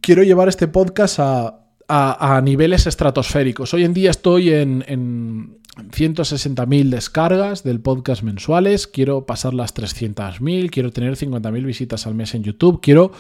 quiero 0.02 0.24
llevar 0.24 0.48
este 0.48 0.68
podcast 0.68 1.20
a, 1.20 1.69
a, 1.90 2.40
niveles 2.44 2.86
estratosféricos. 2.88 3.74
Hoy 3.74 3.84
en 3.84 3.94
día 3.94 4.12
estoy 4.12 4.54
en, 4.54 4.86
en 4.88 5.58
160.000 5.76 6.90
descargas 6.90 7.64
del 7.64 7.82
podcast 7.82 8.22
mensuales, 8.22 8.86
quiero 8.86 9.26
pasar 9.26 9.54
las 9.54 9.76
300.000, 9.76 10.70
quiero 10.70 10.92
tener 10.92 11.16
50.000 11.16 11.66
visitas 11.66 12.06
al 12.06 12.16
mes 12.16 12.36
en 12.36 12.44
YouTube, 12.44 12.80
quiero 12.82 13.12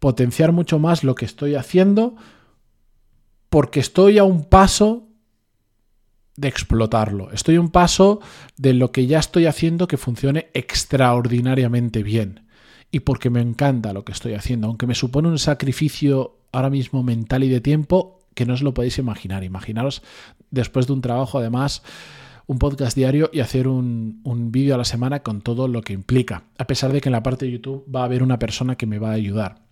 potenciar 0.00 0.52
mucho 0.52 0.78
más 0.78 1.04
lo 1.04 1.14
que 1.14 1.24
estoy 1.24 1.54
haciendo 1.54 2.16
porque 3.48 3.80
estoy 3.80 4.18
a 4.18 4.24
un 4.24 4.44
paso 4.44 5.08
de 6.36 6.48
explotarlo. 6.48 7.30
Estoy 7.32 7.56
a 7.56 7.60
un 7.60 7.70
paso 7.70 8.20
de 8.56 8.74
lo 8.74 8.92
que 8.92 9.06
ya 9.06 9.18
estoy 9.18 9.46
haciendo 9.46 9.88
que 9.88 9.96
funcione 9.96 10.48
extraordinariamente 10.52 12.02
bien. 12.02 12.46
Y 12.90 13.00
porque 13.00 13.30
me 13.30 13.40
encanta 13.40 13.92
lo 13.92 14.04
que 14.04 14.12
estoy 14.12 14.34
haciendo, 14.34 14.66
aunque 14.68 14.86
me 14.86 14.94
supone 14.94 15.28
un 15.28 15.38
sacrificio 15.38 16.38
ahora 16.52 16.70
mismo 16.70 17.02
mental 17.02 17.44
y 17.44 17.48
de 17.48 17.60
tiempo 17.60 18.15
que 18.36 18.46
no 18.46 18.54
os 18.54 18.62
lo 18.62 18.74
podéis 18.74 18.98
imaginar. 18.98 19.42
Imaginaros 19.42 20.02
después 20.50 20.86
de 20.86 20.92
un 20.92 21.00
trabajo, 21.00 21.38
además, 21.38 21.82
un 22.46 22.58
podcast 22.58 22.96
diario 22.96 23.30
y 23.32 23.40
hacer 23.40 23.66
un, 23.66 24.20
un 24.22 24.52
vídeo 24.52 24.74
a 24.76 24.78
la 24.78 24.84
semana 24.84 25.24
con 25.24 25.40
todo 25.40 25.66
lo 25.66 25.82
que 25.82 25.94
implica. 25.94 26.44
A 26.58 26.66
pesar 26.66 26.92
de 26.92 27.00
que 27.00 27.08
en 27.08 27.14
la 27.14 27.22
parte 27.22 27.46
de 27.46 27.52
YouTube 27.52 27.84
va 27.92 28.02
a 28.02 28.04
haber 28.04 28.22
una 28.22 28.38
persona 28.38 28.76
que 28.76 28.86
me 28.86 29.00
va 29.00 29.10
a 29.10 29.14
ayudar. 29.14 29.64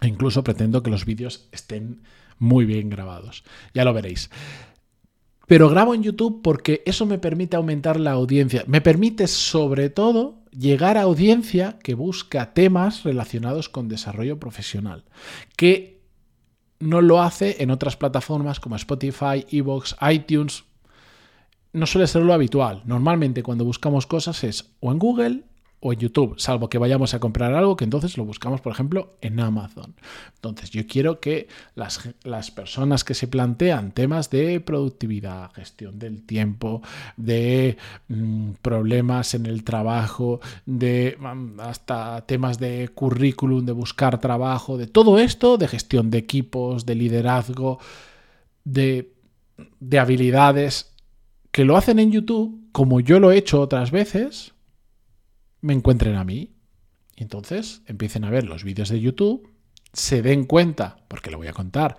E 0.00 0.06
incluso 0.06 0.44
pretendo 0.44 0.82
que 0.82 0.90
los 0.90 1.04
vídeos 1.04 1.48
estén 1.50 2.02
muy 2.38 2.64
bien 2.64 2.88
grabados. 2.88 3.42
Ya 3.74 3.84
lo 3.84 3.92
veréis. 3.92 4.30
Pero 5.48 5.68
grabo 5.68 5.94
en 5.94 6.04
YouTube 6.04 6.40
porque 6.42 6.82
eso 6.86 7.04
me 7.04 7.18
permite 7.18 7.56
aumentar 7.56 7.98
la 7.98 8.12
audiencia. 8.12 8.62
Me 8.68 8.80
permite 8.80 9.26
sobre 9.26 9.90
todo 9.90 10.44
llegar 10.52 10.98
a 10.98 11.02
audiencia 11.02 11.78
que 11.82 11.94
busca 11.94 12.54
temas 12.54 13.02
relacionados 13.02 13.68
con 13.68 13.88
desarrollo 13.88 14.38
profesional, 14.38 15.04
que 15.56 15.97
no 16.80 17.00
lo 17.00 17.20
hace 17.20 17.62
en 17.62 17.70
otras 17.70 17.96
plataformas 17.96 18.60
como 18.60 18.76
Spotify, 18.76 19.46
Evox, 19.50 19.96
iTunes. 20.10 20.64
No 21.72 21.86
suele 21.86 22.06
ser 22.06 22.22
lo 22.22 22.32
habitual. 22.32 22.82
Normalmente 22.84 23.42
cuando 23.42 23.64
buscamos 23.64 24.06
cosas 24.06 24.44
es 24.44 24.72
o 24.80 24.92
en 24.92 24.98
Google 24.98 25.44
o 25.80 25.92
en 25.92 26.00
YouTube, 26.00 26.34
salvo 26.38 26.68
que 26.68 26.78
vayamos 26.78 27.14
a 27.14 27.20
comprar 27.20 27.54
algo, 27.54 27.76
que 27.76 27.84
entonces 27.84 28.16
lo 28.18 28.24
buscamos, 28.24 28.60
por 28.60 28.72
ejemplo, 28.72 29.16
en 29.20 29.38
Amazon. 29.38 29.94
Entonces, 30.34 30.70
yo 30.70 30.86
quiero 30.86 31.20
que 31.20 31.48
las, 31.76 32.08
las, 32.24 32.50
personas 32.50 33.04
que 33.04 33.14
se 33.14 33.28
plantean 33.28 33.92
temas 33.92 34.30
de 34.30 34.60
productividad, 34.60 35.52
gestión 35.52 35.98
del 35.98 36.22
tiempo, 36.24 36.82
de 37.16 37.76
mmm, 38.08 38.52
problemas 38.60 39.34
en 39.34 39.46
el 39.46 39.62
trabajo, 39.62 40.40
de 40.66 41.16
mm, 41.18 41.60
hasta 41.60 42.22
temas 42.26 42.58
de 42.58 42.90
currículum, 42.92 43.64
de 43.64 43.72
buscar 43.72 44.18
trabajo, 44.18 44.78
de 44.78 44.88
todo 44.88 45.18
esto, 45.18 45.58
de 45.58 45.68
gestión 45.68 46.10
de 46.10 46.18
equipos, 46.18 46.86
de 46.86 46.94
liderazgo, 46.96 47.78
de, 48.64 49.12
de 49.78 49.98
habilidades, 49.98 50.92
que 51.52 51.64
lo 51.64 51.76
hacen 51.76 51.98
en 51.98 52.10
YouTube, 52.10 52.68
como 52.72 53.00
yo 53.00 53.20
lo 53.20 53.30
he 53.30 53.38
hecho 53.38 53.60
otras 53.60 53.90
veces, 53.90 54.54
me 55.60 55.72
encuentren 55.72 56.16
a 56.16 56.24
mí. 56.24 56.54
Y 57.16 57.22
entonces 57.22 57.82
empiecen 57.86 58.24
a 58.24 58.30
ver 58.30 58.44
los 58.44 58.64
vídeos 58.64 58.88
de 58.88 59.00
YouTube, 59.00 59.50
se 59.92 60.22
den 60.22 60.44
cuenta, 60.44 60.98
porque 61.08 61.30
lo 61.30 61.38
voy 61.38 61.48
a 61.48 61.52
contar, 61.52 61.96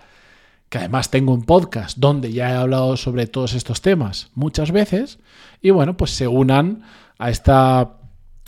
que 0.70 0.78
además 0.78 1.12
tengo 1.12 1.34
un 1.34 1.44
podcast 1.44 1.98
donde 1.98 2.32
ya 2.32 2.52
he 2.52 2.56
hablado 2.56 2.96
sobre 2.96 3.28
todos 3.28 3.54
estos 3.54 3.82
temas 3.82 4.30
muchas 4.34 4.72
veces, 4.72 5.20
y 5.62 5.72
bueno, 5.72 5.98
pues 5.98 6.12
se 6.12 6.28
unan 6.28 6.84
a 7.18 7.30
esta, 7.30 7.98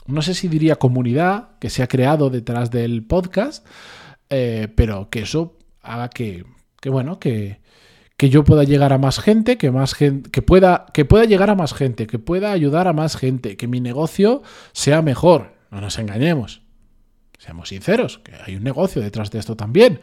no 0.05 0.21
sé 0.21 0.33
si 0.33 0.47
diría 0.47 0.77
comunidad 0.77 1.57
que 1.59 1.69
se 1.69 1.83
ha 1.83 1.87
creado 1.87 2.29
detrás 2.29 2.71
del 2.71 3.05
podcast, 3.05 3.65
eh, 4.29 4.67
pero 4.75 5.09
que 5.09 5.23
eso 5.23 5.57
haga 5.81 6.09
que, 6.09 6.45
que 6.79 6.89
bueno, 6.89 7.19
que, 7.19 7.60
que 8.21 8.29
yo 8.29 8.43
pueda 8.43 8.63
llegar 8.63 8.93
a 8.93 8.99
más 8.99 9.19
gente, 9.19 9.57
que 9.57 9.71
más 9.71 9.95
gente, 9.95 10.29
que 10.29 10.43
pueda, 10.43 10.85
que 10.93 11.05
pueda 11.05 11.25
llegar 11.25 11.49
a 11.49 11.55
más 11.55 11.73
gente, 11.73 12.05
que 12.05 12.19
pueda 12.19 12.51
ayudar 12.51 12.87
a 12.87 12.93
más 12.93 13.17
gente, 13.17 13.57
que 13.57 13.67
mi 13.67 13.81
negocio 13.81 14.43
sea 14.73 15.01
mejor. 15.01 15.55
No 15.71 15.81
nos 15.81 15.97
engañemos. 15.97 16.61
Seamos 17.39 17.69
sinceros, 17.69 18.19
que 18.19 18.33
hay 18.45 18.57
un 18.57 18.63
negocio 18.63 19.01
detrás 19.01 19.31
de 19.31 19.39
esto 19.39 19.55
también. 19.55 20.01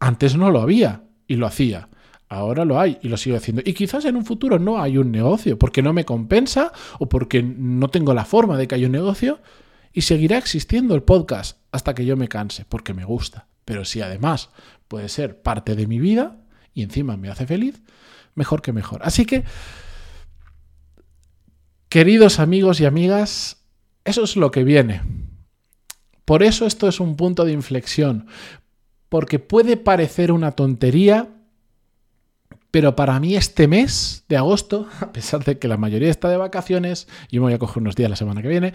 Antes 0.00 0.38
no 0.38 0.50
lo 0.50 0.62
había 0.62 1.02
y 1.26 1.36
lo 1.36 1.46
hacía. 1.46 1.90
Ahora 2.30 2.64
lo 2.64 2.80
hay 2.80 2.96
y 3.02 3.10
lo 3.10 3.18
sigo 3.18 3.36
haciendo. 3.36 3.60
Y 3.62 3.74
quizás 3.74 4.06
en 4.06 4.16
un 4.16 4.24
futuro 4.24 4.58
no 4.58 4.80
hay 4.80 4.96
un 4.96 5.12
negocio 5.12 5.58
porque 5.58 5.82
no 5.82 5.92
me 5.92 6.06
compensa 6.06 6.72
o 6.98 7.10
porque 7.10 7.42
no 7.42 7.88
tengo 7.88 8.14
la 8.14 8.24
forma 8.24 8.56
de 8.56 8.66
que 8.66 8.76
haya 8.76 8.86
un 8.86 8.92
negocio 8.92 9.38
y 9.92 10.00
seguirá 10.00 10.38
existiendo 10.38 10.94
el 10.94 11.02
podcast 11.02 11.58
hasta 11.72 11.92
que 11.92 12.06
yo 12.06 12.16
me 12.16 12.28
canse 12.28 12.64
porque 12.66 12.94
me 12.94 13.04
gusta. 13.04 13.48
Pero 13.66 13.84
si 13.84 14.00
además 14.00 14.48
puede 14.88 15.10
ser 15.10 15.42
parte 15.42 15.76
de 15.76 15.86
mi 15.86 16.00
vida, 16.00 16.38
y 16.74 16.82
encima 16.82 17.16
me 17.16 17.28
hace 17.28 17.46
feliz, 17.46 17.82
mejor 18.34 18.62
que 18.62 18.72
mejor. 18.72 19.00
Así 19.04 19.24
que, 19.24 19.44
queridos 21.88 22.38
amigos 22.38 22.80
y 22.80 22.86
amigas, 22.86 23.64
eso 24.04 24.24
es 24.24 24.36
lo 24.36 24.50
que 24.50 24.64
viene. 24.64 25.02
Por 26.24 26.42
eso 26.42 26.66
esto 26.66 26.88
es 26.88 27.00
un 27.00 27.16
punto 27.16 27.44
de 27.44 27.52
inflexión, 27.52 28.26
porque 29.08 29.38
puede 29.38 29.76
parecer 29.76 30.32
una 30.32 30.52
tontería, 30.52 31.28
pero 32.70 32.96
para 32.96 33.20
mí 33.20 33.36
este 33.36 33.68
mes 33.68 34.24
de 34.28 34.36
agosto, 34.36 34.88
a 35.00 35.12
pesar 35.12 35.44
de 35.44 35.58
que 35.58 35.68
la 35.68 35.76
mayoría 35.76 36.10
está 36.10 36.30
de 36.30 36.36
vacaciones, 36.36 37.08
y 37.30 37.38
me 37.38 37.44
voy 37.44 37.52
a 37.52 37.58
coger 37.58 37.82
unos 37.82 37.96
días 37.96 38.08
la 38.08 38.16
semana 38.16 38.40
que 38.40 38.48
viene, 38.48 38.72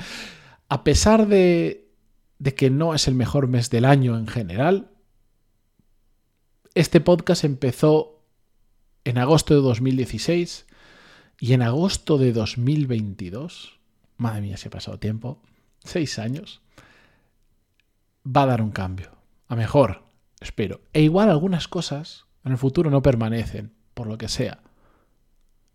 a 0.69 0.83
pesar 0.83 1.27
de, 1.27 1.89
de 2.37 2.53
que 2.53 2.69
no 2.69 2.93
es 2.93 3.07
el 3.07 3.15
mejor 3.15 3.47
mes 3.47 3.69
del 3.69 3.85
año 3.85 4.17
en 4.17 4.27
general, 4.27 4.91
este 6.77 7.01
podcast 7.01 7.43
empezó 7.43 8.21
en 9.03 9.17
agosto 9.17 9.55
de 9.55 9.61
2016 9.61 10.67
y 11.39 11.53
en 11.53 11.63
agosto 11.63 12.19
de 12.19 12.31
2022, 12.33 13.79
madre 14.17 14.41
mía, 14.41 14.57
se 14.57 14.67
ha 14.67 14.71
pasado 14.71 14.99
tiempo, 14.99 15.41
seis 15.83 16.19
años, 16.19 16.61
va 18.25 18.43
a 18.43 18.45
dar 18.45 18.61
un 18.61 18.69
cambio, 18.69 19.09
a 19.47 19.55
mejor, 19.55 20.03
espero. 20.39 20.81
E 20.93 21.01
igual 21.01 21.31
algunas 21.31 21.67
cosas 21.67 22.25
en 22.45 22.51
el 22.51 22.59
futuro 22.59 22.91
no 22.91 23.01
permanecen, 23.01 23.73
por 23.95 24.05
lo 24.05 24.19
que 24.19 24.27
sea. 24.27 24.59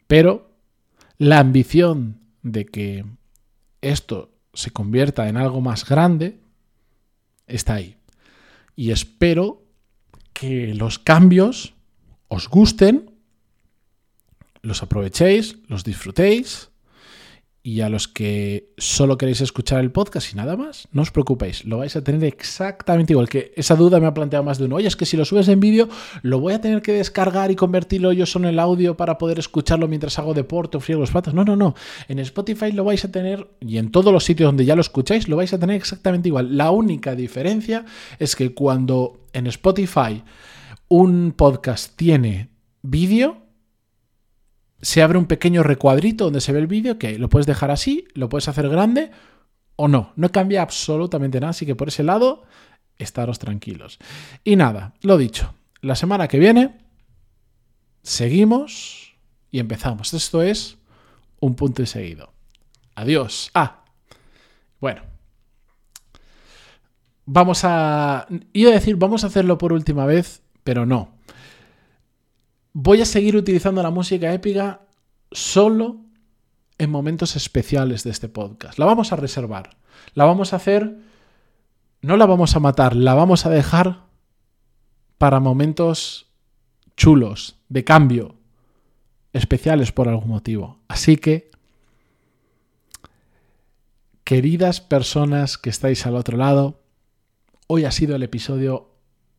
Pero 0.06 0.52
la 1.18 1.40
ambición 1.40 2.20
de 2.42 2.64
que 2.64 3.04
esto 3.80 4.30
se 4.54 4.70
convierta 4.70 5.28
en 5.28 5.36
algo 5.36 5.60
más 5.60 5.84
grande 5.84 6.38
está 7.48 7.74
ahí. 7.74 7.96
Y 8.76 8.92
espero 8.92 9.61
que 10.42 10.74
los 10.74 10.98
cambios 10.98 11.74
os 12.26 12.48
gusten, 12.48 13.12
los 14.60 14.82
aprovechéis, 14.82 15.58
los 15.68 15.84
disfrutéis 15.84 16.70
y 17.62 17.82
a 17.82 17.88
los 17.88 18.08
que 18.08 18.72
solo 18.76 19.18
queréis 19.18 19.40
escuchar 19.40 19.78
el 19.78 19.92
podcast 19.92 20.32
y 20.32 20.36
nada 20.36 20.56
más, 20.56 20.88
no 20.90 21.02
os 21.02 21.12
preocupéis, 21.12 21.64
lo 21.64 21.78
vais 21.78 21.94
a 21.94 22.02
tener 22.02 22.24
exactamente 22.24 23.12
igual. 23.12 23.28
Que 23.28 23.52
esa 23.54 23.76
duda 23.76 24.00
me 24.00 24.08
ha 24.08 24.14
planteado 24.14 24.42
más 24.42 24.58
de 24.58 24.64
uno. 24.64 24.74
Oye, 24.74 24.88
es 24.88 24.96
que 24.96 25.06
si 25.06 25.16
lo 25.16 25.24
subes 25.24 25.46
en 25.46 25.60
vídeo, 25.60 25.88
lo 26.22 26.40
voy 26.40 26.54
a 26.54 26.60
tener 26.60 26.82
que 26.82 26.90
descargar 26.90 27.52
y 27.52 27.54
convertirlo 27.54 28.12
yo 28.12 28.26
solo 28.26 28.48
en 28.48 28.54
el 28.54 28.58
audio 28.58 28.96
para 28.96 29.18
poder 29.18 29.38
escucharlo 29.38 29.86
mientras 29.86 30.18
hago 30.18 30.34
deporte 30.34 30.76
o 30.76 30.80
frío 30.80 30.98
los 30.98 31.12
patas. 31.12 31.34
No, 31.34 31.44
no, 31.44 31.54
no. 31.54 31.76
En 32.08 32.18
Spotify 32.18 32.72
lo 32.72 32.82
vais 32.82 33.04
a 33.04 33.12
tener 33.12 33.46
y 33.60 33.78
en 33.78 33.92
todos 33.92 34.12
los 34.12 34.24
sitios 34.24 34.48
donde 34.48 34.64
ya 34.64 34.74
lo 34.74 34.80
escucháis, 34.80 35.28
lo 35.28 35.36
vais 35.36 35.52
a 35.52 35.60
tener 35.60 35.76
exactamente 35.76 36.30
igual. 36.30 36.56
La 36.56 36.72
única 36.72 37.14
diferencia 37.14 37.84
es 38.18 38.34
que 38.34 38.52
cuando 38.54 39.21
en 39.32 39.46
Spotify 39.46 40.22
un 40.88 41.32
podcast 41.32 41.96
tiene 41.96 42.50
vídeo, 42.82 43.46
se 44.82 45.02
abre 45.02 45.16
un 45.16 45.26
pequeño 45.26 45.62
recuadrito 45.62 46.24
donde 46.24 46.40
se 46.40 46.52
ve 46.52 46.58
el 46.58 46.66
vídeo, 46.66 46.98
que 46.98 47.18
lo 47.18 47.28
puedes 47.28 47.46
dejar 47.46 47.70
así, 47.70 48.06
lo 48.14 48.28
puedes 48.28 48.48
hacer 48.48 48.68
grande 48.68 49.10
o 49.76 49.88
no. 49.88 50.12
No 50.16 50.30
cambia 50.30 50.60
absolutamente 50.60 51.40
nada, 51.40 51.50
así 51.50 51.64
que 51.64 51.74
por 51.74 51.88
ese 51.88 52.02
lado, 52.02 52.42
estaros 52.98 53.38
tranquilos. 53.38 53.98
Y 54.44 54.56
nada, 54.56 54.92
lo 55.00 55.16
dicho, 55.16 55.54
la 55.80 55.96
semana 55.96 56.28
que 56.28 56.38
viene 56.38 56.78
seguimos 58.02 59.14
y 59.50 59.60
empezamos. 59.60 60.12
Esto 60.12 60.42
es 60.42 60.76
un 61.40 61.54
punto 61.54 61.82
y 61.82 61.86
seguido. 61.86 62.32
Adiós. 62.94 63.50
Ah, 63.54 63.84
bueno. 64.80 65.11
Vamos 67.24 67.64
a... 67.64 68.26
Iba 68.52 68.70
a 68.70 68.74
decir, 68.74 68.96
vamos 68.96 69.24
a 69.24 69.28
hacerlo 69.28 69.58
por 69.58 69.72
última 69.72 70.06
vez, 70.06 70.42
pero 70.64 70.86
no. 70.86 71.10
Voy 72.72 73.00
a 73.00 73.06
seguir 73.06 73.36
utilizando 73.36 73.82
la 73.82 73.90
música 73.90 74.32
épica 74.32 74.82
solo 75.30 76.00
en 76.78 76.90
momentos 76.90 77.36
especiales 77.36 78.04
de 78.04 78.10
este 78.10 78.28
podcast. 78.28 78.78
La 78.78 78.86
vamos 78.86 79.12
a 79.12 79.16
reservar. 79.16 79.76
La 80.14 80.24
vamos 80.24 80.52
a 80.52 80.56
hacer... 80.56 80.98
No 82.00 82.16
la 82.16 82.26
vamos 82.26 82.56
a 82.56 82.60
matar, 82.60 82.96
la 82.96 83.14
vamos 83.14 83.46
a 83.46 83.50
dejar 83.50 84.00
para 85.18 85.38
momentos 85.38 86.26
chulos, 86.96 87.60
de 87.68 87.84
cambio, 87.84 88.34
especiales 89.32 89.92
por 89.92 90.08
algún 90.08 90.28
motivo. 90.28 90.80
Así 90.88 91.16
que, 91.16 91.52
queridas 94.24 94.80
personas 94.80 95.58
que 95.58 95.70
estáis 95.70 96.06
al 96.06 96.16
otro 96.16 96.36
lado, 96.36 96.81
hoy 97.74 97.86
ha 97.86 97.90
sido 97.90 98.14
el 98.14 98.22
episodio 98.22 98.90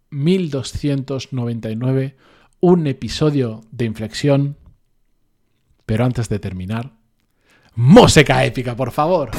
1299, 0.09 2.17
un 2.61 2.87
episodio 2.87 3.61
de 3.69 3.85
inflexión, 3.85 4.57
pero 5.85 6.03
antes 6.03 6.29
de 6.29 6.39
terminar, 6.39 6.93
música 7.75 8.43
épica, 8.43 8.75
por 8.75 8.89
favor. 8.89 9.29